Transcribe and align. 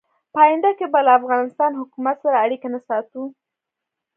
په 0.33 0.37
آینده 0.45 0.71
کې 0.77 0.85
به 0.91 0.99
له 1.07 1.11
افغانستان 1.19 1.71
حکومت 1.81 2.15
سره 2.23 2.37
اړیکې 2.45 2.67
نه 2.75 2.79
ساتو. 2.87 3.23